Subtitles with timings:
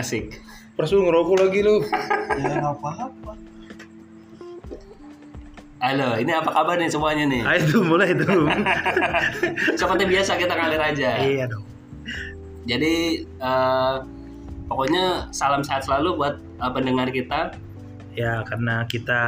[0.00, 0.40] Asik.
[0.80, 1.84] Pras lu ngerokok lagi lu.
[2.40, 3.36] Ya nggak apa-apa.
[5.80, 7.44] Halo, ini apa kabar nih semuanya nih?
[7.44, 8.48] Ayo tuh mulai tuh.
[9.80, 11.20] Seperti biasa kita ngalir aja.
[11.20, 11.68] iya dong.
[12.64, 13.96] Jadi eh,
[14.72, 17.52] pokoknya salam sehat selalu buat eh, pendengar kita.
[18.16, 19.22] Ya karena kita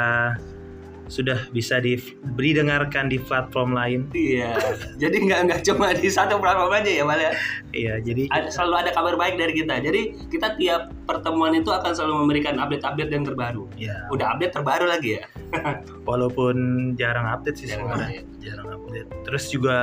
[1.10, 4.00] sudah bisa diberi dengarkan di platform lain.
[4.12, 4.54] Iya.
[4.96, 7.32] Jadi nggak nggak cuma di satu platform aja ya, Bal ya.
[7.72, 9.80] Iya jadi Ada, selalu ada kabar baik dari kita.
[9.82, 13.64] Jadi kita tiap pertemuan itu akan selalu memberikan update-update yang terbaru.
[13.76, 15.24] ya Udah update terbaru lagi ya.
[16.08, 16.56] walaupun
[16.96, 18.20] jarang update sih Jarang sebenarnya.
[18.24, 18.26] update.
[18.40, 19.08] Jarang update.
[19.28, 19.78] Terus juga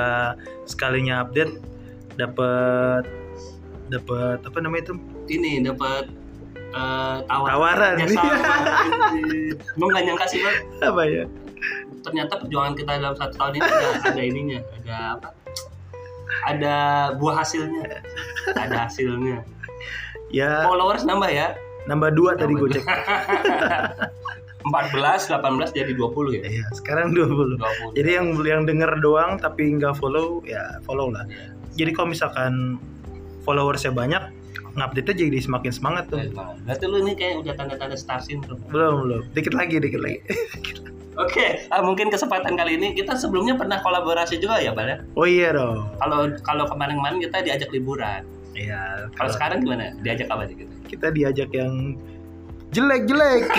[0.66, 1.52] sekalinya update
[2.18, 3.04] dapat
[3.90, 4.94] dapat apa namanya itu?
[5.30, 6.10] Ini dapat
[6.74, 7.50] eh, tawaran.
[7.50, 7.94] Tawaran.
[7.98, 8.34] kerjasama.
[9.78, 10.58] Gue nggak nyangka sih bang.
[10.84, 11.24] Apa ya?
[12.00, 15.28] Ternyata perjuangan kita dalam satu tahun ini ada, ada ininya, ada apa?
[16.48, 16.76] Ada
[17.20, 18.00] buah hasilnya.
[18.56, 19.44] Ada hasilnya.
[20.30, 21.58] Ya Followers nambah ya.
[21.88, 22.84] nambah dua tadi gue cek.
[24.68, 26.42] 14, 18 jadi 20 ya.
[26.44, 27.96] Iya sekarang 20 20.
[27.96, 31.24] Jadi yang yang denger doang tapi nggak follow ya follow lah.
[31.74, 32.76] Jadi kalau misalkan
[33.48, 34.20] followersnya banyak,
[34.80, 36.18] ngupdate aja jadi semakin semangat tuh.
[36.64, 38.64] Berarti lu ini kayak udah tanda-tanda star syndrome.
[38.72, 39.22] Belum belum.
[39.36, 40.24] Dikit lagi dikit lagi.
[41.20, 44.98] Oke, ah, mungkin kesempatan kali ini kita sebelumnya pernah kolaborasi juga ya, Bal ya?
[45.20, 45.92] Oh iya dong.
[46.00, 48.24] Kalau kalau kemarin-kemarin kita diajak liburan.
[48.56, 49.12] Iya.
[49.20, 49.92] Kalau sekarang gimana?
[50.00, 50.80] Diajak apa aja gitu?
[50.90, 51.94] kita diajak yang
[52.74, 53.46] jelek-jelek.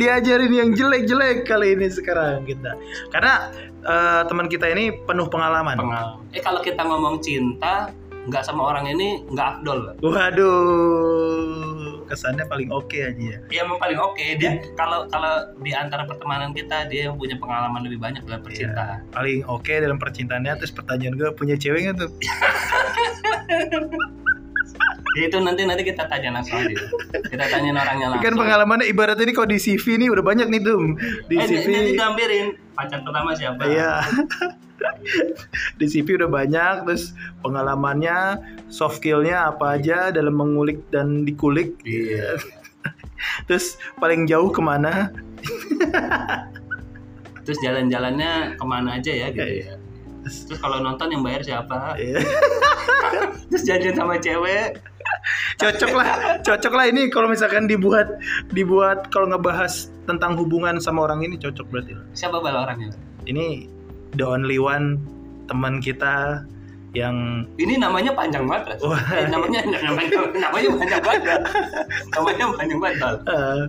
[0.00, 2.72] Diajarin yang jelek-jelek kali ini sekarang kita.
[3.12, 3.52] Karena
[3.84, 5.76] eh, teman kita ini penuh pengalaman.
[5.76, 6.24] Pengalaman.
[6.32, 7.92] Eh kalau kita ngomong cinta,
[8.28, 9.96] nggak sama orang ini nggak afdol.
[10.04, 13.38] Waduh, kesannya paling oke aja ya.
[13.48, 17.80] Dia emang paling oke dia kalau kalau di antara pertemanan kita dia yang punya pengalaman
[17.80, 19.08] lebih banyak dalam percintaan.
[19.08, 22.10] Iya, paling oke dalam percintaannya terus pertanyaan gue punya cewek nggak tuh
[25.18, 26.70] Ya, itu nanti nanti kita tanya langsung aja.
[27.26, 28.30] Kita tanyain orangnya langsung.
[28.30, 30.94] kan pengalamannya ibarat ini kalau di CV nih udah banyak nih tuh
[31.26, 32.46] di eh, CV nanti gambarin
[32.78, 33.58] pacar pertama siapa?
[33.66, 34.06] iya
[35.76, 42.36] di CV udah banyak terus pengalamannya soft skillnya apa aja dalam mengulik dan dikulik Iya.
[43.46, 45.08] terus paling jauh ke mana
[47.40, 49.64] Terus jalan-jalannya ke mana aja ya gitu Iya.
[49.64, 49.74] ya.
[50.20, 51.96] Terus kalau nonton yang bayar siapa?
[51.96, 52.20] Iya.
[53.50, 54.78] Terus janjian sama cewek.
[55.58, 56.08] cocok lah
[56.40, 58.20] cocok lah ini kalau misalkan dibuat
[58.52, 62.94] dibuat kalau ngebahas tentang hubungan sama orang ini cocok berarti Siapa bal orangnya?
[63.26, 63.66] ini
[64.16, 64.98] the only one
[65.50, 66.42] teman kita
[66.90, 68.82] yang Ini namanya panjang banget.
[68.82, 68.98] Wah.
[69.14, 71.40] Eh, namanya namanya namanya panjang banget.
[72.10, 73.18] Namanya panjang banget.
[73.30, 73.62] Eh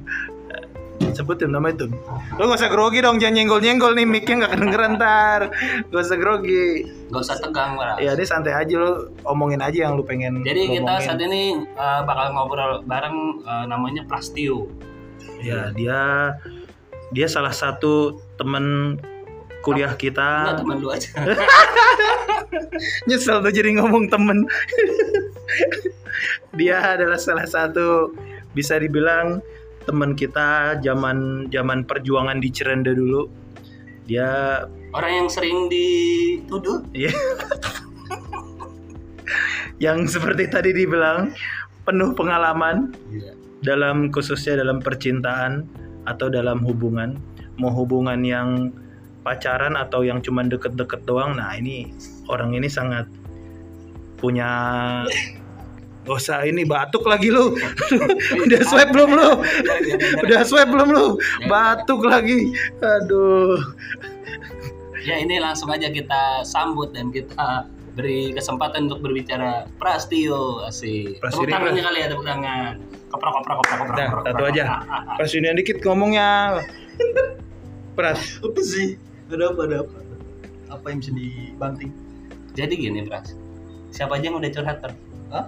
[1.09, 1.90] sebutin nama itu
[2.38, 5.40] lo gak usah grogi dong jangan nyenggol nyenggol nih mic-nya gak kedengeran ntar
[5.90, 8.00] gak usah grogi Gak usah tegang, Bal.
[8.00, 11.03] ya ini santai aja lo omongin aja yang lu pengen Jadi kita ngomongin.
[11.03, 11.41] saat ini
[11.75, 14.72] uh, bakal ngobrol bareng uh, namanya Prastio.
[15.41, 16.31] ya dia
[17.12, 18.96] dia salah satu temen
[19.61, 21.09] kuliah Enggak kita teman lu aja.
[23.07, 24.44] nyesel tuh jadi ngomong temen
[26.59, 28.11] dia adalah salah satu
[28.51, 29.39] bisa dibilang
[29.83, 33.25] teman kita zaman zaman perjuangan di Cirende dulu
[34.05, 34.61] dia
[34.91, 36.83] Orang yang sering dituduh.
[36.91, 37.07] ya
[39.79, 41.31] yang seperti tadi dibilang
[41.83, 43.33] penuh pengalaman Iya.
[43.63, 45.66] dalam khususnya dalam percintaan
[46.05, 47.17] atau dalam hubungan
[47.55, 48.73] mau hubungan yang
[49.21, 51.93] pacaran atau yang cuman deket-deket doang nah ini
[52.29, 53.05] orang ini sangat
[54.17, 54.49] punya
[56.01, 57.53] Gak usah ini batuk lagi lu
[58.49, 59.37] Udah swipe belum lu
[60.25, 63.61] Udah swipe belum lu Batuk lagi Aduh
[65.05, 71.19] Ya ini langsung aja kita sambut dan kita beri kesempatan untuk berbicara Prastio asik.
[71.19, 72.73] Prastio Tepuk tangannya kali ya tepuk tangan.
[73.11, 73.97] Keprok keprok keprok keprok.
[73.97, 74.63] Nah, satu aja.
[75.38, 76.61] Unian dikit ngomongnya
[77.97, 78.95] Pras Apa sih?
[79.31, 79.62] Ada apa?
[79.64, 79.97] Ada apa?
[80.72, 81.92] Apa yang bisa dibanting?
[82.56, 83.36] Jadi gini Pras.
[83.92, 84.95] Siapa aja yang udah curhat Pras?
[85.31, 85.45] Hah?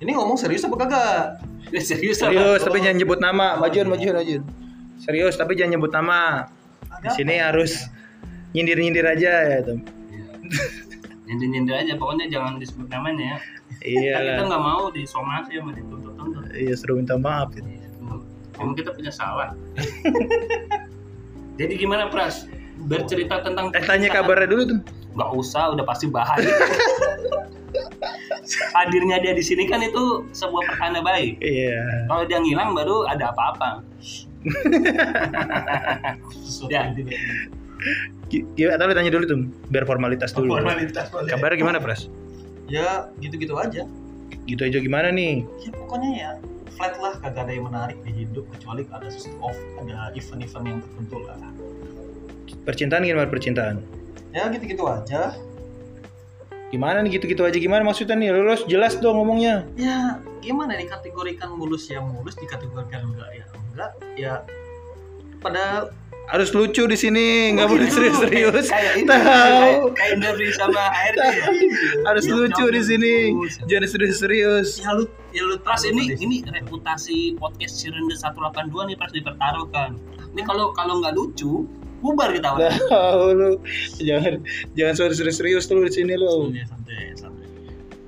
[0.00, 1.24] Ini ngomong serius apa kagak?
[1.72, 2.32] Ya, serius apa?
[2.32, 4.42] Serius tapi jangan nyebut nama Majuan majuan majuan
[5.00, 6.48] Serius tapi jangan nyebut nama
[7.00, 7.88] Di sini harus
[8.52, 9.80] nyindir-nyindir aja ya tuh
[11.24, 13.38] Nyindir-nyindir aja pokoknya jangan disebut namanya ya.
[13.80, 16.52] Iya Kan kita nggak mau disomasi sama dituntut-tuntut.
[16.52, 17.68] Iya suruh minta maaf gitu.
[18.60, 19.56] Emang kita punya salah.
[21.58, 22.44] Jadi gimana Pras?
[22.74, 24.78] Bercerita tentang Eh tanya kabarnya dulu tuh.
[25.14, 26.44] Nggak usah udah pasti bahaya.
[28.76, 31.40] Hadirnya dia di sini kan itu sebuah pertanda baik.
[31.40, 32.06] Iya.
[32.10, 33.82] Kalau dia ngilang baru ada apa-apa.
[36.68, 36.92] Ya.
[38.28, 39.38] Gi- Gimana atau lu tanya dulu tuh
[39.68, 40.56] biar formalitas dulu.
[40.56, 41.30] Formalitas boleh.
[41.32, 42.08] Kabarnya gimana Pras?
[42.68, 43.84] Ya gitu-gitu aja.
[44.44, 45.40] gitu aja gimana nih?
[45.64, 46.30] Ya pokoknya ya
[46.76, 50.78] flat lah kagak ada yang menarik di hidup kecuali ada sesuatu off ada event-event yang
[50.84, 51.36] tertentu lah
[52.64, 53.80] percintaan gimana percintaan?
[54.34, 55.34] Ya gitu-gitu aja.
[56.68, 57.54] Gimana nih gitu-gitu aja?
[57.54, 58.34] Gimana maksudnya nih?
[58.34, 59.62] Lu harus jelas dong ngomongnya.
[59.78, 61.86] Ya gimana dikategorikan mulus?
[61.86, 63.30] Ya mulus dikategorikan enggak?
[63.30, 63.90] Ya enggak.
[64.18, 64.34] Ya
[65.38, 65.92] pada
[66.24, 67.96] harus lucu di sini nggak Oh, boleh gitu.
[68.00, 68.66] serius-serius.
[68.66, 69.92] Kayak ini Tahu.
[69.92, 71.46] kayak, interview sama HRD ya.
[72.02, 73.14] Harus Ya, lucu di sini.
[73.68, 74.68] jangan serius-serius.
[74.80, 78.40] Ya lu ya lu Pras ini ini reputasi podcast Cirende 182
[78.88, 80.00] nih Pras dipertaruhkan.
[80.32, 81.68] Ini kalau kalau nggak lucu,
[82.04, 82.52] bubar kita.
[82.52, 82.60] Pak.
[82.86, 83.50] tahu lu
[83.98, 87.48] jangan jangan serius-serius lu di sini lu Ya, santai santai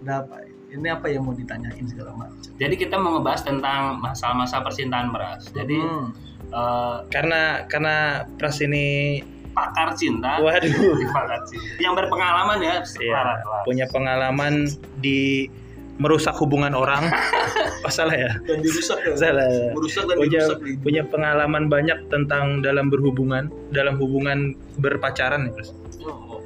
[0.03, 0.37] udah apa
[0.69, 5.49] ini apa yang mau ditanyain segala macam Jadi kita mau ngebahas tentang masalah-masalah percintaan Pras.
[5.51, 6.13] Jadi Hmm.
[6.47, 7.97] eh, karena karena
[8.37, 9.19] pras ini
[9.51, 10.69] pakar cinta, waduh
[11.17, 11.81] pakar cinta.
[11.81, 13.65] yang berpengalaman ya, Iya, Pras.
[13.65, 14.69] punya pengalaman
[14.99, 15.49] di
[15.97, 17.09] merusak hubungan orang
[17.87, 22.61] oh salah ya dan dirusak ya salah merusak dan punya dirusak punya pengalaman banyak tentang
[22.61, 25.71] dalam berhubungan dalam hubungan berpacaran ya Pras?
[26.07, 26.39] Oh,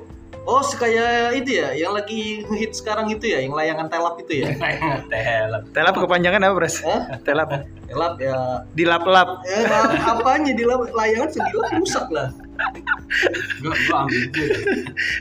[0.47, 4.57] oh kayak itu ya, yang lagi hit sekarang itu ya, yang layangan telap itu ya.
[5.13, 5.63] Telap.
[5.77, 6.77] telap kepanjangan apa Pras?
[6.81, 7.03] Hah?
[7.23, 7.51] telap
[7.91, 8.65] Telap ya.
[8.73, 9.67] dilap-lap Eh,
[10.07, 12.31] apanya di lap- layangan sedilap rusak lah.
[13.91, 14.43] Ambil itu.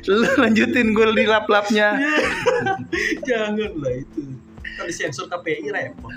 [0.07, 1.97] lu lanjutin gue dilap-lapnya
[3.27, 4.21] Jangan lah itu.
[4.77, 6.13] Kan disensor KPI repot.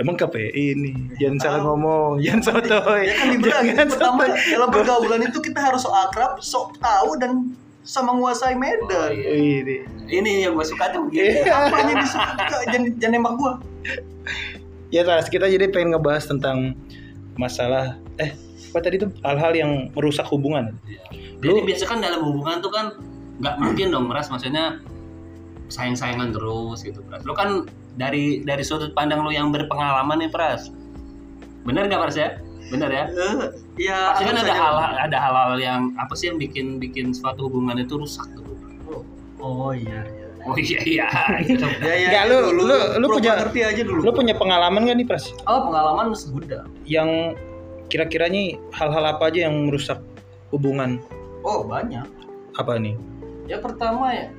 [0.00, 4.68] emang KPI ini jangan salah ngomong jangan sotoy Ya kan dibilang jangan pertama sotoy dalam
[4.72, 7.52] pergaulan itu kita harus sok akrab, sok tahu dan
[7.82, 9.10] sama menguasai Oh, medan.
[9.10, 9.30] iya.
[9.60, 9.76] Ini.
[10.06, 11.26] Ini yang gua suka tuh gitu.
[11.44, 11.66] Iya.
[11.66, 12.30] Apanya disuka
[12.70, 13.52] jangan jangan nembak gua.
[14.88, 16.78] Ya kita jadi pengen ngebahas tentang
[17.34, 18.32] masalah eh
[18.72, 20.72] apa tadi tuh hal-hal yang merusak hubungan.
[21.44, 22.96] Jadi biasa kan dalam hubungan tuh kan
[23.36, 24.80] nggak mungkin dong Pras, maksudnya
[25.68, 27.20] sayang-sayangan terus gitu Pras.
[27.24, 30.72] Lo kan dari dari sudut pandang lo yang berpengalaman nih Pras.
[31.68, 32.40] Bener nggak Pras ya?
[32.72, 33.04] Bener ya?
[33.12, 33.34] Eh,
[33.76, 34.74] ya Pasti kan ada hal
[35.04, 38.48] ada hal-hal yang apa sih yang bikin bikin suatu hubungan itu rusak tuh.
[39.36, 40.26] Oh iya iya.
[40.42, 41.06] Oh iya iya.
[41.44, 41.60] gitu.
[41.84, 42.08] Ya ya.
[42.08, 44.00] Nggak, lu- lu- lu proper punya- ngerti aja dulu.
[44.00, 45.28] Lu punya pengalaman gak nih Pras?
[45.44, 46.66] Oh pengalaman segudang.
[46.88, 47.36] Yang
[47.92, 50.00] kira-kiranya hal-hal apa aja yang merusak
[50.48, 50.96] hubungan?
[51.44, 52.08] Oh banyak.
[52.56, 52.96] Apa nih?
[53.44, 54.32] Ya pertama ya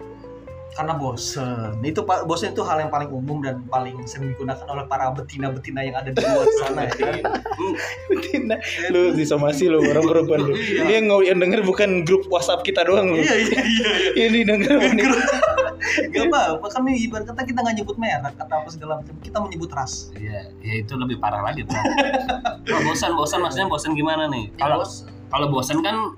[0.74, 1.78] karena bosen.
[1.86, 5.86] Itu pak bosen itu hal yang paling umum dan paling sering digunakan oleh para betina-betina
[5.86, 7.22] yang ada di luar sana ya.
[8.10, 8.58] Betina.
[8.90, 10.58] lu disomasi lu orang perempuan lu.
[10.58, 13.22] Ini yang, yang denger bukan grup WhatsApp kita doang lu.
[13.22, 13.90] Iya iya iya.
[14.18, 15.04] Ini denger ini.
[15.84, 19.14] Gak apa-apa kan ibarat kata kita nggak nyebut merek kata apa segala macam.
[19.20, 20.10] Kita menyebut ras.
[20.16, 21.84] Iya, ya itu lebih parah lagi Pras.
[22.72, 24.48] Oh, bosan bosan maksudnya bosan gimana nih?
[24.56, 25.04] Ya, Kalau bos.
[25.30, 26.16] kalau bosan kan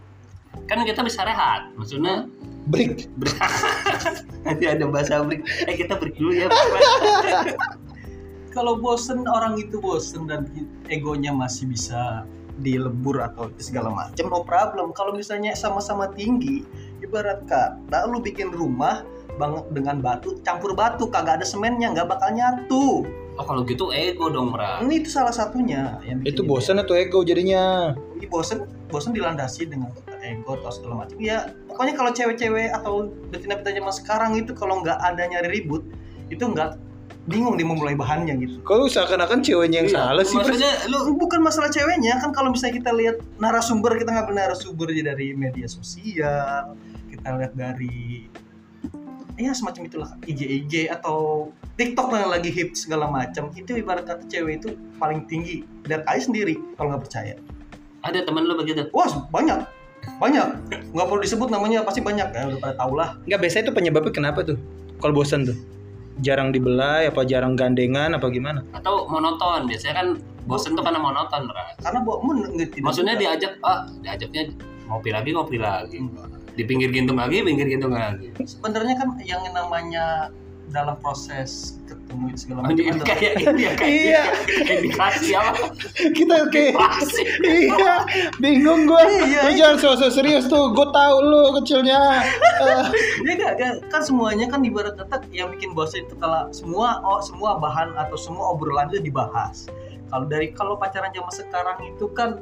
[0.69, 1.73] kan kita bisa rehat.
[1.75, 2.29] Maksudnya
[2.65, 3.13] Break.
[3.21, 3.37] break.
[4.45, 5.45] Nanti ada bahasa break.
[5.69, 6.49] Eh kita break dulu ya.
[8.55, 10.47] Kalau bosen orang itu bosen dan
[10.89, 12.23] egonya masih bisa
[12.63, 14.95] dilebur atau segala macam no problem.
[14.95, 16.63] Kalau misalnya sama-sama tinggi,
[17.03, 19.03] ibarat kata lu bikin rumah
[19.35, 23.03] bang dengan batu campur batu kagak ada semennya nggak bakal nyatu.
[23.35, 24.79] Oh kalau gitu ego dong Pras.
[24.79, 27.91] Ini itu salah satunya yang bikin Itu bosan atau ego jadinya?
[28.15, 29.91] Ini bosen bosen dilandasi dengan
[30.23, 31.19] ego atau segala macam.
[31.19, 35.83] Ya pokoknya kalau cewek-cewek atau betina-betina zaman sekarang itu kalau nggak ada nyari ribut
[36.31, 36.79] itu nggak
[37.27, 38.63] bingung dia memulai bahannya gitu.
[38.63, 40.37] Kalau seakan-akan ceweknya yang Iya, salah sih.
[40.37, 45.11] Maksudnya lu bukan masalah ceweknya kan kalau misalnya kita lihat narasumber kita ngambil narasumber aja
[45.11, 46.77] dari media sosial
[47.09, 48.29] kita lihat dari
[49.35, 54.23] ya semacam itulah IG IG atau TikTok yang lagi hit segala macam itu ibarat kata
[54.25, 57.35] cewek itu paling tinggi lihat aja sendiri kalau nggak percaya
[57.99, 58.87] ada teman lu begitu.
[58.89, 59.65] wah banyak
[60.21, 60.47] banyak
[60.93, 64.13] nggak perlu disebut namanya pasti banyak ya udah pada tau lah Enggak biasanya itu penyebabnya
[64.13, 64.57] kenapa tuh?
[65.01, 65.57] Kalau bosan tuh?
[66.23, 68.63] Jarang dibelai apa jarang gandengan apa gimana?
[68.71, 69.67] Atau monoton.
[69.67, 70.07] Biasanya kan
[70.47, 71.75] bosen tuh karena monoton Pras.
[71.83, 73.23] karena bo- men- nggak- tidak Maksudnya juga.
[73.25, 74.41] diajak ah diajaknya
[74.87, 75.97] ngopi lagi ngopi lagi.
[76.55, 78.31] Di pinggir gintung lagi pinggir gintung lagi.
[78.39, 80.31] sebenarnya kan yang namanya
[80.65, 84.23] dalam proses ketemu itu segala Oh, macam ini ada- kayak ini ya kayak Iya.
[84.65, 85.53] kayak dikasih apa?
[86.09, 87.27] Kita kayak Plastik.
[87.39, 87.95] iya
[88.39, 89.03] bingung gue.
[89.21, 90.73] Iya, Lu jangan sosok serius tuh.
[90.73, 91.99] Gue tahu lu kecilnya.
[93.21, 93.73] Ya enggak, enggak.
[93.87, 98.15] kan semuanya kan ibarat kata yang bikin bosan itu kalau semua oh, semua bahan atau
[98.15, 99.69] semua obrolan itu dibahas.
[100.07, 102.41] Kalau dari kalau pacaran zaman sekarang itu kan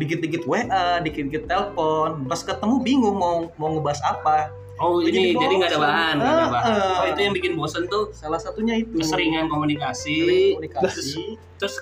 [0.00, 0.64] dikit-dikit WA,
[1.04, 4.48] dikit-dikit telepon, pas ketemu bingung mau mau ngebahas apa.
[4.80, 6.72] Oh ini jadi nggak ada bahan, nggak ada bahan.
[6.72, 8.96] Ah, Oh itu yang bikin bosen tuh Salah satunya itu.
[8.96, 10.18] keseringan Sering komunikasi.
[10.56, 11.36] komunikasi.
[11.60, 11.74] Terus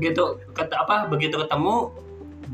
[0.00, 1.92] gitu kata apa begitu ketemu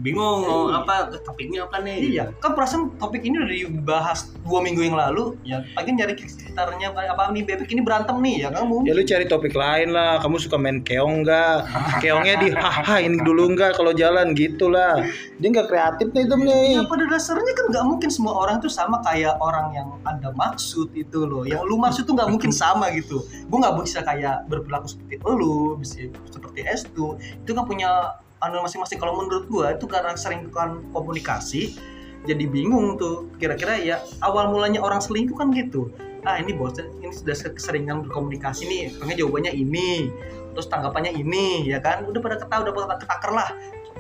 [0.01, 4.85] bingung mau apa topiknya apa nih Iya, kan perasaan topik ini udah dibahas dua minggu
[4.85, 5.37] yang lalu.
[5.45, 8.85] Ya, paling nyari sekitarnya apa nih bebek ini berantem nih ya kamu.
[8.89, 10.21] Ya lu cari topik lain lah.
[10.21, 11.57] Kamu suka main keong nggak?
[12.05, 15.01] Keongnya di haha ini dulu nggak kalau jalan gitu lah.
[15.41, 16.69] Dia nggak kreatif nih itu nih.
[16.81, 20.93] Ya pada dasarnya kan nggak mungkin semua orang tuh sama kayak orang yang ada maksud
[20.93, 21.45] itu loh.
[21.45, 23.25] Yang lu maksud tuh nggak mungkin sama gitu.
[23.49, 27.17] Gue nggak bisa kayak berperilaku seperti lu, bisa seperti Estu.
[27.45, 28.99] Itu kan punya anu masing-masing.
[28.99, 31.79] Kalau menurut gua itu karena sering kan komunikasi,
[32.27, 33.31] jadi bingung tuh.
[33.39, 35.95] Kira-kira ya awal mulanya orang selingkuh kan gitu.
[36.23, 38.83] Ah ini bosan, ini sudah keseringan berkomunikasi nih.
[38.99, 40.11] Pengen jawabannya ini,
[40.55, 42.07] terus tanggapannya ini, ya kan?
[42.07, 43.51] Udah pada ketahui, udah pada ketaker lah.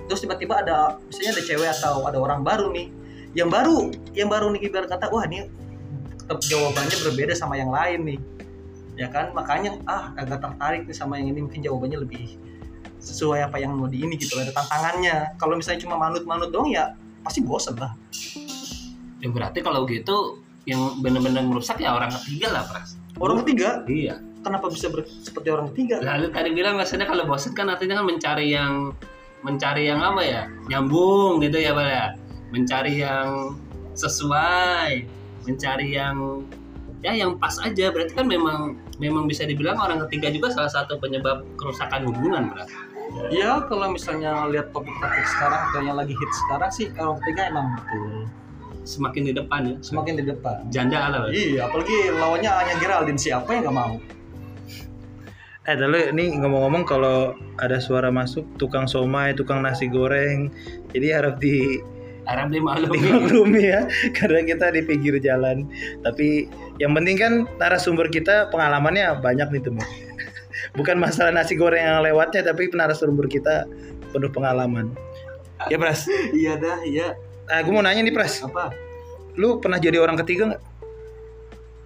[0.06, 2.94] Terus tiba-tiba ada, misalnya ada cewek atau ada orang baru nih,
[3.34, 5.50] yang baru, yang baru nih ibarat kata, wah ini
[6.30, 8.20] jawabannya berbeda sama yang lain nih
[8.96, 12.36] ya kan makanya ah agak tertarik nih sama yang ini mungkin jawabannya lebih
[13.02, 15.34] sesuai apa yang mau di ini gitu ada tantangannya.
[15.36, 16.94] Kalau misalnya cuma manut-manut dong ya
[17.26, 17.92] pasti bosen lah.
[19.18, 22.94] Ya berarti kalau gitu yang benar-benar merusak ya orang ketiga lah pras.
[23.18, 23.82] Orang ketiga?
[23.90, 24.22] Iya.
[24.42, 26.02] Kenapa bisa ber- seperti orang ketiga?
[26.02, 28.94] Lalu tadi bilang maksudnya kalau bosan kan artinya kan mencari yang
[29.42, 30.42] mencari yang apa ya?
[30.70, 32.06] Nyambung gitu ya pak ya.
[32.54, 33.58] Mencari yang
[33.98, 35.06] sesuai
[35.46, 36.42] mencari yang
[37.02, 37.90] ya yang pas aja.
[37.90, 42.91] Berarti kan memang memang bisa dibilang orang ketiga juga salah satu penyebab kerusakan hubungan berarti
[43.32, 47.66] ya kalau misalnya lihat topik-topik sekarang atau yang lagi hit sekarang sih orang ketiga emang
[47.76, 48.26] betul
[48.82, 51.54] semakin di depan ya semakin di depan janda lah berarti.
[51.54, 53.94] iya apalagi lawannya hanya Geraldine siapa yang nggak mau
[55.62, 60.50] Eh, tapi ini ngomong-ngomong kalau ada suara masuk tukang somai, tukang nasi goreng,
[60.90, 61.78] jadi harap di
[62.26, 63.86] harap dimaklumi dimaklumi ya
[64.18, 65.70] karena kita di pinggir jalan.
[66.02, 66.50] Tapi
[66.82, 69.86] yang penting kan narasumber kita pengalamannya banyak nih teman.
[70.72, 73.68] Bukan masalah nasi goreng yang lewatnya, tapi narasumber kita
[74.08, 74.92] penuh pengalaman.
[75.68, 77.14] Ya Pras, iya dah iya.
[77.46, 78.72] Nah, gue mau nanya nih Pras, apa?
[79.36, 80.62] Lu pernah jadi orang ketiga nggak?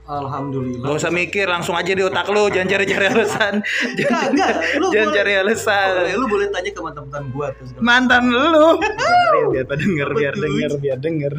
[0.07, 0.87] Alhamdulillah.
[0.87, 3.59] Gak usah mikir, langsung aja di otak lu, jangan cari-cari alasan.
[3.99, 5.91] Jangan, Kagak, lu jangan boleh- cari alasan.
[5.99, 8.79] Boleh, lu boleh tanya ke mantan-mantan gua terus mantan lu.
[8.79, 11.33] Biar, biar pada denger biar denger biar denger.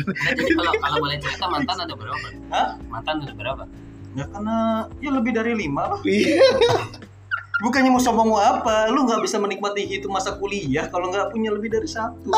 [0.51, 2.27] Kalau kalau boleh cerita mantan ada berapa?
[2.51, 2.67] Hah?
[2.91, 3.63] mantan ada berapa?
[4.19, 4.55] Ya karena
[4.99, 5.99] ya lebih dari lima lah.
[6.03, 6.51] Iya.
[7.57, 8.85] Bukannya mau sombong mau apa?
[8.93, 12.29] Lu nggak bisa menikmati hidup masa kuliah kalau nggak punya lebih dari satu.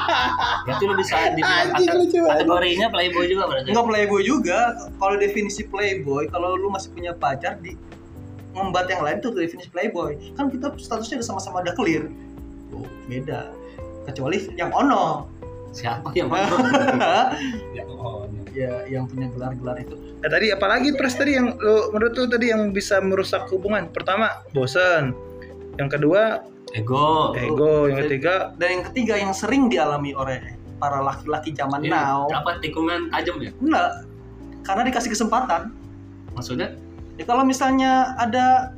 [0.64, 1.76] berarti lu bisa dibilang
[2.08, 4.72] kategorinya playboy juga berarti Nggak playboy juga.
[4.96, 7.76] Kalau definisi playboy, kalau lu masih punya pacar di
[8.56, 10.16] ngembat yang lain tuh definisi playboy.
[10.32, 12.08] Kan kita statusnya udah sama-sama udah clear.
[12.72, 13.52] Tuh, beda.
[14.08, 15.28] Kecuali yang ono.
[15.74, 16.38] siapa yang oh,
[18.54, 19.98] ya yang punya gelar-gelar itu.
[20.22, 24.30] Nah, tadi apalagi pres tadi yang lu menurut lu tadi yang bisa merusak hubungan pertama
[24.54, 25.12] bosan
[25.74, 30.38] yang kedua ego ego yang ketiga Dan yang ketiga yang sering dialami oleh
[30.78, 32.30] para laki-laki zaman Ini now.
[32.30, 33.90] apa tikungan tajam ya Enggak.
[34.64, 35.74] Karena dikasih kesempatan.
[36.32, 36.72] maksudnya
[37.14, 38.74] Ya kalau misalnya ada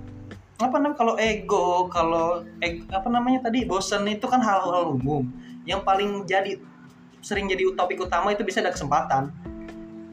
[0.56, 5.28] apa namanya kalau ego, kalau eg- apa namanya tadi bosan itu kan hal-hal umum.
[5.64, 6.56] Yang paling jadi
[7.20, 9.32] sering jadi topik utama itu bisa ada kesempatan.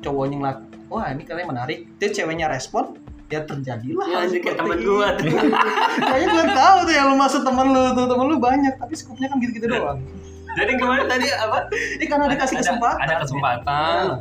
[0.03, 1.88] Cowoknya ngeliat, wah ini kalian menarik.
[1.95, 4.05] Itu ceweknya respon, ya terjadilah.
[4.05, 4.91] ya ini kayak temen itu.
[4.91, 5.31] gua tuh
[5.98, 9.27] Kayaknya gue tahu tuh yang lu maksud temen lu tuh temen lu banyak, tapi skupnya
[9.27, 10.00] kan gitu-gitu doang.
[10.53, 11.65] jadi kemarin tadi apa
[11.98, 13.01] Ini karena dikasih Ada- kesempatan.
[13.01, 14.17] ada kesempatan Nah,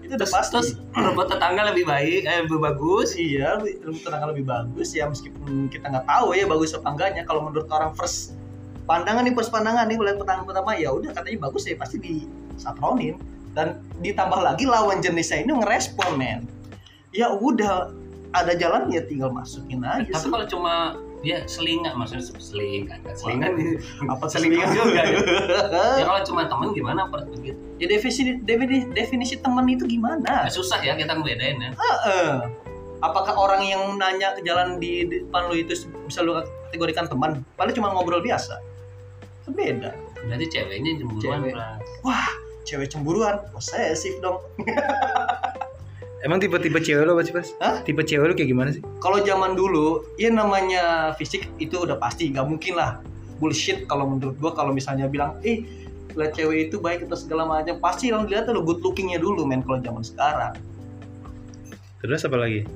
[0.00, 0.52] itu udah pasti.
[0.52, 5.66] terus rumput tetangga lebih baik eh lebih bagus Iya, ilmu tenangnya lebih bagus ya meskipun
[5.66, 7.22] kita nggak tahu ya bagus apa enggaknya.
[7.24, 8.38] Kalau menurut orang first
[8.82, 13.18] pandangan nih first pandangan nih melihat pertanyaan pertama ya udah katanya bagus ya pasti disatronin
[13.52, 16.48] dan ditambah lagi lawan jenisnya ini ngerespon men.
[17.12, 17.92] Ya udah
[18.32, 20.08] ada jalan ya tinggal masukin aja.
[20.08, 23.52] tapi kalau cuma dia selingan maksudnya selingan kan selingan
[24.10, 25.20] apa selingan juga ya
[26.02, 30.48] ya kalau cuma temen gimana per begitu ya definisi definisi, definisi teman itu gimana?
[30.48, 32.32] ya, susah ya kita ngebedain ya Heeh.
[33.02, 35.74] Apakah orang yang nanya ke jalan di depan lu itu
[36.06, 36.38] bisa lu
[36.70, 37.42] kategorikan teman?
[37.58, 38.62] Paling cuma ngobrol biasa.
[39.42, 39.90] Kan Beda.
[40.22, 41.50] berarti ceweknya cemburuan Cewek.
[41.50, 41.82] Pras.
[42.62, 44.38] Cewek cemburuan, posesif dong.
[46.22, 47.82] emang tipe-tipe cewek lu apa sih Hah?
[47.82, 52.30] tipe cewek lu kayak gimana sih Kalau zaman dulu, ya namanya fisik itu udah pasti,
[52.30, 53.02] nggak mungkin lah
[53.42, 55.66] bullshit kalau menurut gua kalau misalnya bilang, eh
[56.14, 59.66] lihat cewek itu baik atau segala macam, pasti yang dilihat tuh good lookingnya dulu men
[59.66, 60.54] kalau zaman sekarang.
[62.02, 62.66] terus apa lagi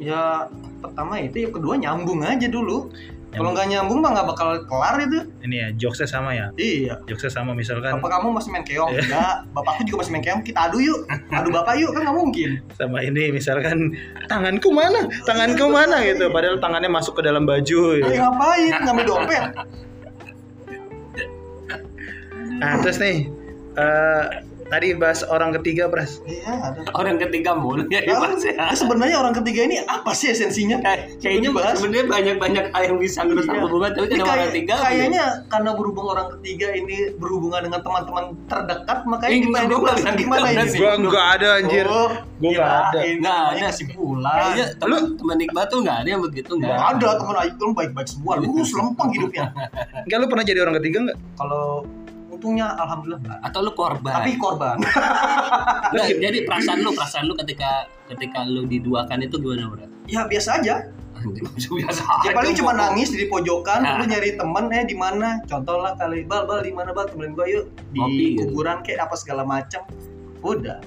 [0.00, 0.48] Ya
[0.80, 2.88] pertama itu, yang kedua nyambung aja dulu.
[3.30, 5.22] Kalau nggak nyambung mah nggak bakal kelar itu.
[5.46, 6.98] ini ya jokesnya sama ya Iya.
[7.06, 8.90] jokesnya sama misalkan Bapak kamu masih main keong?
[8.94, 9.02] Iya.
[9.06, 9.34] Enggak.
[9.54, 10.42] Bapakku juga masih main keong.
[10.42, 11.00] Kita adu yuk.
[11.30, 11.90] Adu bapak yuk.
[11.94, 12.50] Kan nggak mungkin.
[12.74, 13.94] sama ini misalkan
[14.26, 18.26] tanganku mana tanganku mana gitu padahal tangannya masuk ke dalam baju ya.
[18.26, 18.72] ngapain?
[18.82, 19.44] Ngambil dompet.
[22.60, 23.24] Nah, terus nih
[23.78, 24.24] eh,
[24.70, 26.22] tadi bahas orang ketiga, Pras.
[26.22, 26.80] Iya, ada.
[26.92, 28.30] Orang ketiga mulu ya Ya, ya.
[28.54, 30.78] ya, sebenarnya orang ketiga ini apa sih esensinya?
[31.18, 31.74] Kayaknya Dibahas.
[31.76, 33.62] sebenarnya banyak-banyak hal yang bisa ngerusak Iya.
[33.62, 34.74] hubungan tapi kayak- orang tiga?
[34.80, 40.10] kayaknya karena berhubung orang ketiga ini berhubungan dengan teman-teman terdekat makanya Eh, gimana gua gitu,
[40.16, 40.70] gimana ini?
[40.72, 41.84] Gua enggak ada anjir.
[41.84, 42.90] Oh, Gua nggak ada.
[42.94, 43.66] kirain Nggak ada.
[43.66, 44.32] kesimpulan.
[44.32, 48.08] Kayaknya teman teman Iqbal tuh nggak ada yang begitu nggak Nggak ada teman tuh baik-baik
[48.08, 49.44] semua, lurus lempeng hidupnya.
[50.00, 51.18] Enggak lu pernah jadi orang ketiga enggak?
[51.34, 51.64] Kalau
[52.40, 53.38] untungnya alhamdulillah enggak.
[53.44, 54.12] Atau lu korban?
[54.16, 54.80] Tapi korban.
[55.92, 59.84] Nggak, jadi perasaan lu perasaan lu ketika ketika lu diduakan itu gimana bro?
[60.08, 60.88] ya biasa aja.
[61.76, 64.00] Biasa Ya paling cuma nangis di pojokan, Nah.
[64.00, 65.36] lu nyari temen eh di mana?
[65.44, 68.00] Contoh lah kali bal bal di mana bal temenin gua yuk di
[68.32, 68.48] gitu.
[68.48, 69.84] kuburan kayak apa segala macam.
[70.40, 70.80] Udah.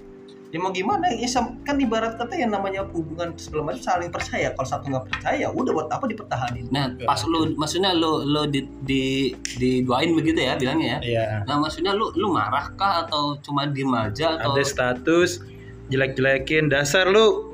[0.54, 1.10] Ya mau gimana?
[1.10, 4.54] Ya, sam- kan ibarat kata yang namanya hubungan segala macam saling percaya.
[4.54, 6.70] Kalau satu nggak percaya, udah buat apa dipertahanin?
[6.70, 11.00] Nah, pas lu maksudnya lu lu di, di diduain begitu ya bilangnya ya.
[11.02, 11.26] Iya.
[11.50, 15.42] Nah, maksudnya lu lu marah kah atau cuma diem aja atau Ada status
[15.90, 17.50] jelek-jelekin dasar lu.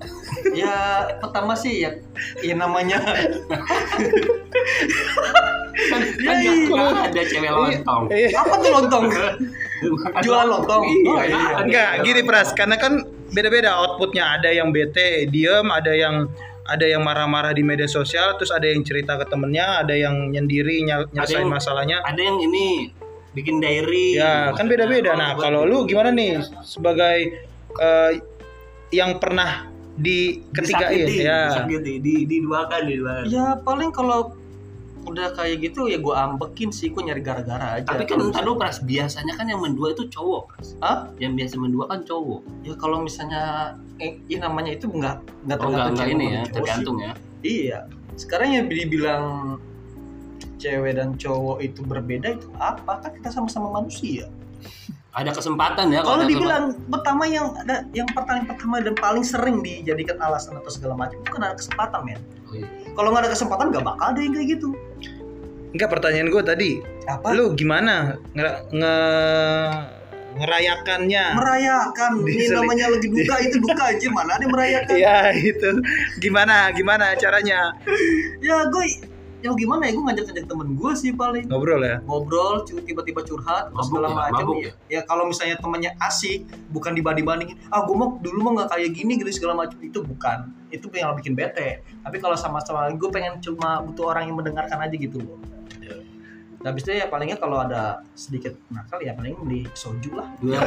[0.56, 1.94] ya pertama sih ya,
[2.42, 3.22] ya namanya kan,
[6.18, 6.52] Ya, kan iya.
[6.66, 8.02] nggak ada cewek lontong.
[8.10, 8.28] Iya.
[8.34, 9.04] apa tuh lontong?
[10.20, 10.82] Jualan lontong.
[10.84, 11.48] Iya, Oh, iya.
[11.58, 14.36] Enggak, gini Pras, karena kan beda-beda outputnya.
[14.36, 16.28] Ada yang bete, diem, ada yang
[16.64, 20.84] ada yang marah-marah di media sosial, terus ada yang cerita ke temennya, ada yang nyendiri
[20.84, 21.98] nyel- nyelesain yang- masalahnya.
[22.04, 22.94] Ada yang ini
[23.30, 24.14] bikin diary.
[24.14, 25.14] Ya, kan beda-beda.
[25.14, 28.12] Nah, kalau lu gimana nih sebagai eh,
[28.90, 31.54] yang pernah di Disakiti, ya.
[31.54, 33.24] disakiti, di diduakan, diduakan.
[33.26, 34.34] Ya paling kalau
[35.08, 37.88] udah kayak gitu ya gua ambekin sih, gua nyari gara-gara aja.
[37.88, 40.42] Tapi kan lu pras biasanya kan yang mendua itu cowok.
[40.52, 40.68] Pras.
[40.84, 40.98] Hah?
[41.16, 42.40] Yang biasa mendua kan cowok.
[42.60, 45.16] ya kalau misalnya eh, ya namanya itu nggak
[45.46, 47.12] nggak Oh enggak tergantung enggak ini ya, tergantung ya.
[47.44, 47.78] iya
[48.16, 49.24] sekarang yang dibilang
[50.60, 54.28] cewek dan cowok itu berbeda itu apa kan kita sama-sama manusia
[55.10, 60.14] Ada kesempatan ya kalau dibilang pertama yang ada yang paling pertama dan paling sering dijadikan
[60.22, 62.46] alasan atau segala macam itu kan ada kesempatan men kesempatan.
[62.46, 62.66] Oh, iya.
[62.94, 64.68] kalau nggak ada kesempatan nggak bakal ada yang kayak gitu
[65.70, 66.70] Enggak pertanyaan gue tadi,
[67.06, 67.30] apa?
[67.30, 69.78] Lu gimana nge- nge-
[70.30, 71.24] ngerayakannya?
[71.38, 72.10] merayakan.
[72.26, 74.94] Ini namanya lagi duka itu duka aja mana ada merayakan?
[74.98, 75.70] Iya itu.
[76.18, 77.74] Gimana gimana caranya?
[78.42, 78.84] Ya gue
[79.42, 79.94] ya gimana ya?
[79.94, 81.46] Gue ngajak-ngajak temen gue sih paling.
[81.46, 81.96] Ngobrol ya?
[82.02, 86.46] ngobrol tiba-tiba curhat terus Mabuk segala ya, macam mabuk ya, ya kalau misalnya temannya asik
[86.74, 90.02] bukan dibanding bandingin ah gue mau dulu mau nggak kayak gini gitu segala macam itu
[90.02, 90.50] bukan.
[90.70, 91.82] Itu yang bikin bete.
[92.02, 95.38] Tapi kalau sama-sama gue pengen cuma butuh orang yang mendengarkan aja gitu loh
[96.60, 100.28] habis itu ya palingnya kalau ada sedikit nakal ya paling beli soju lah.
[100.40, 100.60] Iya.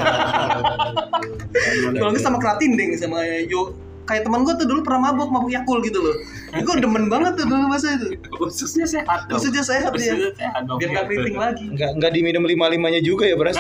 [2.01, 5.51] Kalau nggak sama keratin deh sama yo kayak teman gue tuh dulu pernah mabok mabuk
[5.53, 6.15] yakul gitu loh.
[6.51, 8.17] gue demen banget tuh dulu masa itu.
[8.35, 9.37] Khususnya sehat dong.
[9.39, 10.11] Maksudnya sehat dia.
[10.11, 10.77] Khususnya sehat dong.
[10.81, 11.65] Biar nggak keriting lagi.
[11.71, 13.55] Nggak nggak diminum lima limanya juga ya beras?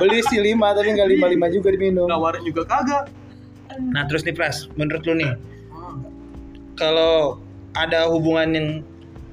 [0.00, 2.06] Beli sih lima tapi nggak lima lima juga diminum.
[2.08, 3.10] Nawarin juga kagak.
[3.76, 5.32] Nah terus nih Pras, menurut lu nih
[5.76, 6.00] Hmm.
[6.72, 7.36] kalau
[7.76, 8.68] ada hubungan yang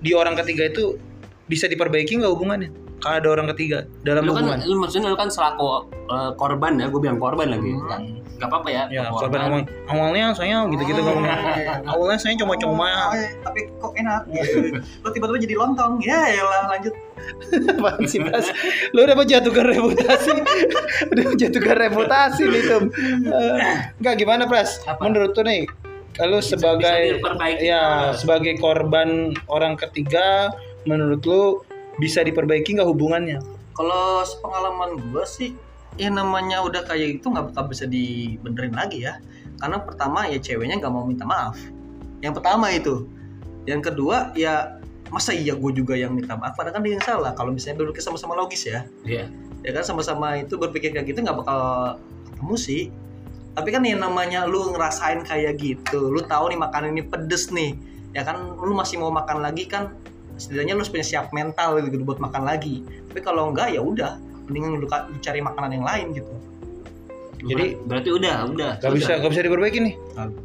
[0.03, 0.99] di orang ketiga itu
[1.45, 2.69] bisa diperbaiki nggak hubungannya?
[2.97, 4.59] Kalau ada orang ketiga dalam Lu kan, hubungan?
[4.63, 5.65] lu maksudnya lu kan selaku
[6.07, 7.67] eh, korban ya, gue bilang korban lagi.
[7.69, 7.83] Hmm.
[7.83, 7.99] Nggak
[8.33, 8.83] nggak apa-apa ya.
[8.89, 9.19] Ya, korban.
[9.19, 11.05] korban ngomong awalnya saya gitu-gitu Oh.
[11.05, 11.35] ngomongnya.
[11.85, 14.79] Awalnya saya cuma-cuma Oh, eh, tapi kok enak gitu.
[14.99, 15.93] Lo tiba-tiba jadi lontong.
[15.99, 16.95] Ya elah lanjut.
[17.69, 18.47] Apaan sih Pras?
[18.91, 20.31] Lu udah menjatuhkan reputasi.
[21.07, 22.83] udah menjatuhkan reputasi nih Tum.
[23.25, 24.79] Eh, Enggak gimana Pras?
[24.83, 24.99] Apa?
[25.01, 25.67] Menurut tuh nih
[26.13, 27.63] kalau Bisa- sebagai bisa diperbaiki.
[27.65, 29.09] ya sebagai korban
[29.47, 30.51] orang ketiga
[30.89, 31.41] menurut lu
[32.01, 33.39] bisa diperbaiki nggak hubungannya?
[33.73, 35.49] Kalau pengalaman gue sih
[35.97, 39.17] ya namanya udah kayak gitu nggak bakal bisa dibenerin lagi ya.
[39.61, 41.57] Karena pertama ya ceweknya nggak mau minta maaf.
[42.21, 43.07] Yang pertama itu.
[43.63, 47.37] Yang kedua ya masa iya gue juga yang minta maaf padahal kan dia yang salah
[47.37, 49.29] kalau misalnya duduknya sama-sama logis ya Iya.
[49.61, 51.61] ya kan sama-sama itu berpikir kayak gitu nggak bakal
[52.33, 52.81] ketemu sih
[53.53, 57.77] tapi kan yang namanya lu ngerasain kayak gitu lu tahu nih makanan ini pedes nih
[58.17, 59.93] ya kan lu masih mau makan lagi kan
[60.37, 62.81] setidaknya lu punya siap mental gitu buat makan lagi.
[63.11, 64.17] Tapi kalau enggak ya udah
[64.49, 64.87] mending lu,
[65.23, 66.33] cari makanan yang lain gitu.
[67.43, 68.71] Jadi- berarti udah, udah.
[68.79, 68.95] Gak sudah.
[68.95, 69.95] bisa gak bisa diperbaiki nih.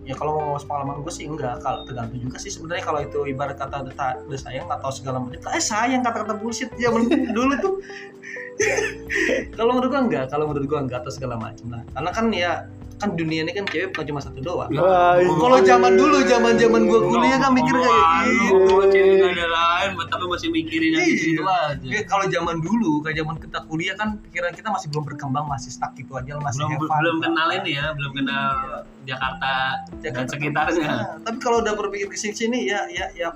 [0.02, 3.54] ya kalau mau pengalaman gue sih enggak kalau tergantung juga sih sebenarnya kalau itu ibarat
[3.54, 5.38] kata udah, ta- udah sayang atau segala macam.
[5.54, 6.90] Eh sayang kata-kata bullshit ya
[7.36, 7.74] dulu tuh.
[9.54, 11.82] Kalau menurut gue enggak kalau menurut gue enggak atau segala macam lah.
[11.94, 12.66] Karena kan ya
[12.98, 17.00] kan dunia ini kan cewek bukan cuma satu doang Wah, Kalau zaman dulu, zaman-zaman gua
[17.00, 18.54] kuliah kan mikir kayak gitu.
[18.66, 21.14] Kalau cewek nggak ada lain, tapi masih mikirin yang Iya.
[21.16, 21.86] gitu aja.
[21.86, 25.70] Ya, kalau zaman dulu, kayak zaman kita kuliah kan pikiran kita masih belum berkembang, masih
[25.70, 28.46] stuck gitu aja, masih Belum belum kenal ini ya, belum kenal
[29.04, 29.52] Jakarta
[29.94, 30.30] dan Jakarta.
[30.34, 30.84] sekitarnya.
[30.84, 33.28] Nah, tapi kalau udah berpikir ke sini ya ya ya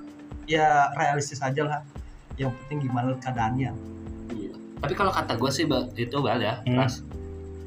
[0.44, 1.80] ya realistis aja lah.
[2.34, 3.70] Yang penting gimana keadaannya.
[4.32, 4.52] Iya.
[4.82, 6.82] Tapi kalau kata gue sih itu bal ya, Hmm.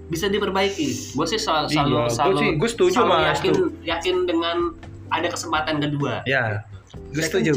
[0.06, 1.18] Bisa diperbaiki.
[1.18, 3.64] Gue sih selalu Iya, selalu selalu, sih- gua setuju selalu sama yakin itu.
[3.84, 4.58] yakin dengan
[5.08, 6.14] ada kesempatan kedua.
[6.26, 6.62] Ya,
[7.10, 7.52] gue setuju.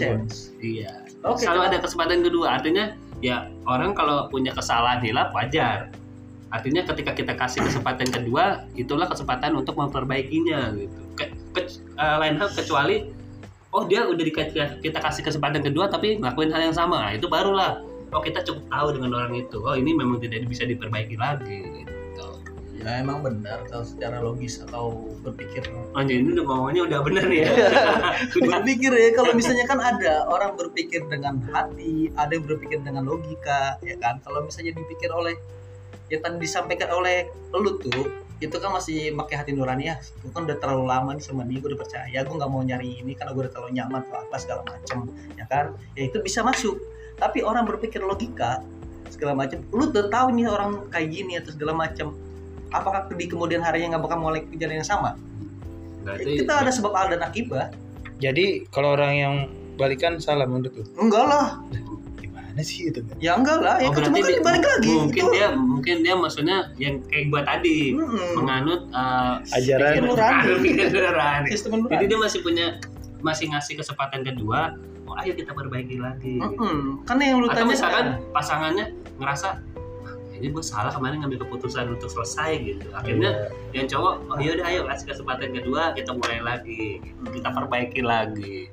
[0.59, 0.93] Iya.
[1.21, 1.71] Oke, selalu kenapa?
[1.71, 2.47] ada kesempatan kedua.
[2.55, 2.85] Artinya
[3.19, 5.93] ya orang kalau punya kesalahan hilap wajar.
[6.49, 11.01] Artinya ketika kita kasih kesempatan kedua, itulah kesempatan untuk memperbaikinya gitu.
[11.13, 13.13] Ke, ke- eh, lain hal kecuali
[13.69, 17.13] oh dia udah dikasih kita kasih kesempatan kedua tapi ngelakuin hal yang sama.
[17.13, 19.61] Itu barulah oh kita cukup tahu dengan orang itu.
[19.61, 21.93] Oh ini memang tidak bisa diperbaiki lagi gitu.
[22.79, 25.67] Ya emang benar kalau secara logis atau berpikir
[25.99, 27.51] Anjir ini udah ngomongnya udah bener nih ya.
[28.55, 33.83] berpikir ya kalau misalnya kan ada orang berpikir dengan hati, ada yang berpikir dengan logika,
[33.83, 34.23] ya kan?
[34.23, 35.35] Kalau misalnya dipikir oleh
[36.09, 40.47] yang tadi disampaikan oleh lu tuh itu kan masih pakai hati nurani ya gue kan
[40.47, 43.35] udah terlalu lama nih sama dia gue udah percaya gue nggak mau nyari ini karena
[43.35, 44.99] gue udah terlalu nyaman atau apa segala macem
[45.35, 46.79] ya kan ya itu bisa masuk
[47.19, 48.63] tapi orang berpikir logika
[49.11, 52.15] segala macam lu udah tahu nih orang kayak gini atau segala macam
[52.71, 55.17] apakah di kemudian harinya nggak bakal mulai kejadian yang sama
[56.01, 57.75] Berarti kita ada sebab hal dan akibat
[58.17, 59.35] Jadi kalau orang yang
[59.75, 60.85] balikan salah menurut lu?
[60.97, 61.47] enggak lah
[62.17, 62.99] Gimana sih itu?
[63.19, 64.91] Ya enggak lah, ya Oh, kan cuma kan dia- balik lagi.
[64.91, 65.31] mungkin gitu.
[65.31, 68.35] dia mungkin dia maksudnya yang kayak gua tadi Mm-mm.
[68.35, 71.55] menganut eh, Ajaran nurani.
[71.87, 72.67] Jadi dia masih punya
[73.21, 74.75] masih ngasih kesempatan kedua.
[75.05, 76.37] Oh ayo kita perbaiki lagi.
[76.37, 77.07] Mm-mm.
[77.07, 79.49] Karena yang lu Atau tanya misalkan kan, pasangannya ngerasa
[80.39, 82.87] "Ah, ini gue salah kemarin ngambil keputusan untuk selesai gitu.
[82.95, 88.71] Akhirnya yang cowok oh yaudah ayo kasih kesempatan kedua kita mulai lagi, kita perbaiki lagi.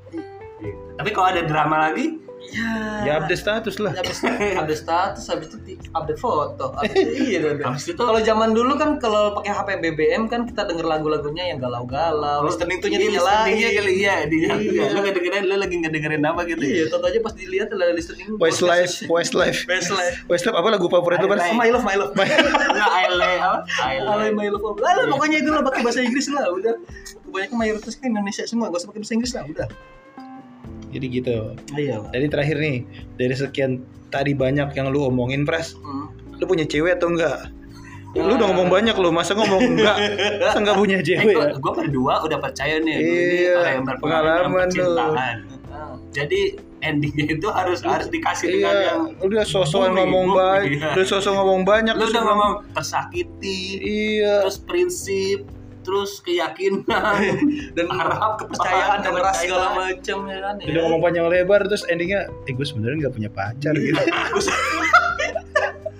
[0.61, 0.77] Gitu.
[1.01, 2.71] Tapi kalau ada drama lagi, ya,
[3.03, 3.91] Ya update status lah.
[3.93, 5.57] habis update status, habis itu
[5.89, 6.65] update foto.
[6.77, 10.65] Habis itu, iya habis itu Kalau zaman dulu kan kalau pakai HP BBM kan kita
[10.65, 13.15] denger lagu-lagunya yang galau-galau, listening tuh Iya, nyalain.
[13.15, 14.83] listeningnya kali iya, dia Iya.
[14.89, 16.61] lu ngedengerin lu lagi ngedengerin apa gitu.
[16.61, 20.15] Iya, tentu aja pas dilihat ada listening Westlife, Westlife, Westlife.
[20.25, 21.27] Westlife apa lagu favorit lu?
[21.27, 22.11] Oh, my love, my love.
[22.11, 23.59] Enggak Aile apa?
[23.67, 24.33] Halo, Aile.
[24.33, 24.75] my love.
[24.75, 26.75] Lalu pokoknya itu lah pakai bahasa Inggris lah, udah.
[27.25, 29.67] Kebanyakan mayoritas kan Indonesia semua, gak usah pakai bahasa Inggris lah, udah.
[30.95, 31.37] Jadi gitu.
[31.75, 31.99] Iya.
[32.09, 32.77] Jadi terakhir nih,
[33.19, 33.71] dari sekian
[34.07, 36.07] tadi banyak yang lu omongin Pras, Hmm.
[36.39, 37.51] lu punya cewek atau enggak?
[38.15, 39.97] Lu udah ngomong banyak lu, masa ngomong enggak?
[40.39, 41.51] Masa enggak punya Eh, cewek ya?
[41.51, 43.11] gua, gua berdua udah percaya nih, ini
[43.43, 45.37] Iya, orang yang berpengalaman percintaan.
[46.15, 46.41] Jadi
[46.79, 49.43] endingnya itu harus harus dikasih dengan yang Iya, udah
[49.91, 50.89] Bumi, ngomong banyak, iya.
[50.95, 54.47] udah sosok ngomong banyak lu udah ngomong tersakiti, Iya.
[54.47, 55.43] terus prinsip,
[55.85, 56.83] terus keyakinan,
[57.77, 60.65] dan harap kepercayaan dan ras segala macam ya kan ya.
[60.73, 63.93] Udah ngomong panjang lebar terus endingnya, eh gue sebenarnya nggak punya pacar gitu.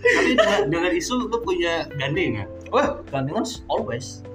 [0.05, 2.49] Tapi dengan, dengan isu lu punya gandengan.
[2.73, 4.25] Wah, gandengan always.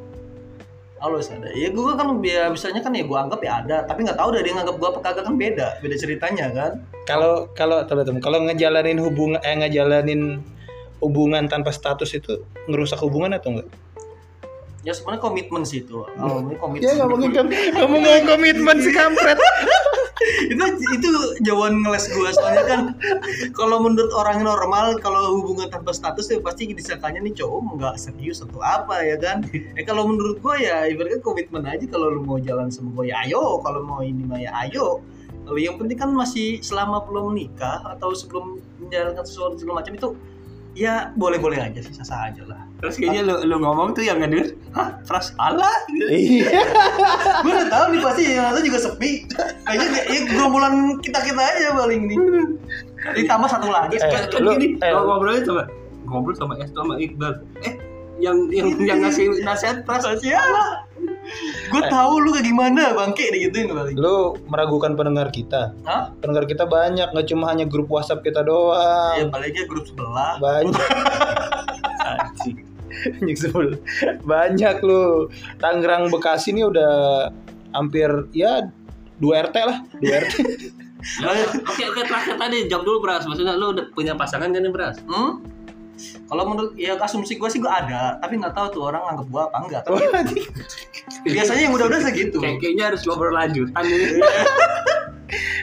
[1.00, 1.48] Always ada.
[1.56, 4.52] Ya gue kan ya biasanya kan ya gue anggap ya ada, tapi nggak tahu dari
[4.52, 6.72] dia nganggap gue apa kagak kan beda, beda ceritanya kan.
[7.08, 10.44] Kalau kalau teman-teman, kalau ngejalanin hubungan eh ngejalanin
[11.00, 13.68] hubungan tanpa status itu ngerusak hubungan atau enggak?
[14.80, 16.04] Ya sebenarnya komitmen sih itu.
[16.04, 16.88] Oh, ini komitmen.
[16.88, 17.46] Ya ngomongin kom
[17.78, 19.36] ngomongin komitmen si kampret.
[20.52, 20.64] itu
[21.00, 21.08] itu
[21.40, 22.82] jawaban ngeles gue soalnya kan
[23.56, 28.44] kalau menurut orang normal kalau hubungan tanpa status ya pasti disangkanya nih cowok nggak serius
[28.44, 32.36] atau apa ya kan eh kalau menurut gue ya ibaratnya komitmen aja kalau lu mau
[32.36, 35.00] jalan sama gue ya ayo kalau mau ini mah ya ayo
[35.48, 40.08] kalau yang penting kan masih selama belum menikah atau sebelum menjalankan sesuatu segala macam itu
[40.72, 44.56] ya boleh-boleh aja sih sah aja lah Terus kayaknya lu, lu ngomong tuh yang ngedenger,
[44.72, 45.68] hah, pras Allah.
[46.08, 46.48] Iya.
[47.44, 49.10] gue udah tahu nih pasti yang itu juga sepi
[49.68, 52.16] kayaknya ya gerombolan kita kita aja paling nih
[53.20, 55.62] ditambah satu lagi Eh, kan, kan lu- gini, eh, kalau ngobrolnya sama
[56.08, 57.32] ngobrol sama Esto sama Iqbal.
[57.68, 57.74] Eh,
[58.16, 60.88] yang yang yang ngasih nasihat pras siapa
[61.70, 65.72] gue tahu lu kayak gimana bangke digituin paling Lu meragukan pendengar kita.
[65.86, 66.10] Hah?
[66.18, 69.16] Pendengar kita banyak, nggak cuma hanya grup WhatsApp kita doang.
[69.18, 70.74] ya baliknya grup sebelah Banyak.
[72.10, 72.58] Anjing.
[73.20, 73.78] Anjing sebel.
[74.26, 75.30] Banyak lu.
[75.62, 77.28] Tangerang Bekasi ini udah
[77.70, 78.66] hampir ya
[79.22, 80.34] 2 RT lah, 2 RT.
[81.00, 83.24] Oke oke terakhir tadi jawab dulu Bras.
[83.24, 85.00] Maksudnya lu udah punya pasangan kan nih Bras?
[85.08, 85.40] hmm?
[86.26, 89.42] Kalau menurut ya asumsi gue sih gue ada tapi nggak tahu tuh orang anggap gue
[89.42, 90.46] apa enggak tapi Wah, anjing.
[91.24, 94.20] biasanya yang udah-udah segitu Kayak kayaknya harus ngobrol lanjutan ini.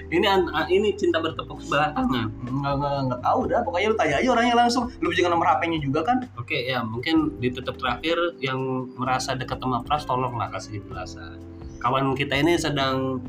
[0.07, 2.31] ini an- a- ini cinta bertepuk sebelah tangan.
[2.39, 5.79] nggak nggak nggak tahu dah pokoknya lu tanya aja orangnya langsung lu juga nomor HP-nya
[5.81, 8.59] juga kan Oke ya mungkin ditutup terakhir yang
[8.95, 11.43] merasa dekat sama Pras tolonglah kasih penjelasan.
[11.77, 13.19] Kawan kita ini sedang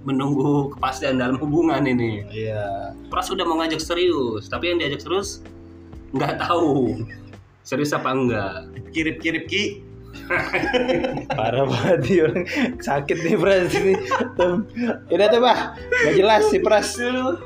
[0.00, 2.22] menunggu kepastian dalam hubungan ini.
[2.28, 2.94] Iya.
[3.06, 5.40] Pras udah mau ngajak serius, tapi yang diajak serius
[6.14, 7.04] nggak tahu
[7.68, 8.54] serius apa enggak.
[8.96, 9.88] kirip-kirip ki
[11.36, 12.44] Parah banget nih orang
[12.80, 13.94] sakit nih Pras ini.
[15.12, 16.96] Yaudah tuh bah, gak jelas sih Pras.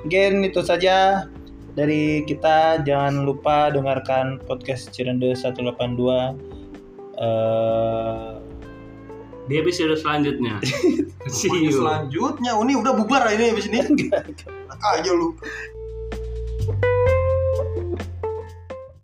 [0.06, 1.26] Gen itu saja
[1.74, 6.38] dari kita jangan lupa dengarkan podcast Cirende 182
[7.18, 8.30] eh
[9.50, 10.62] Di episode selanjutnya.
[11.30, 11.82] See you.
[11.82, 13.82] selanjutnya, ini udah bubar ini habis ini.
[14.70, 15.34] Aja lu.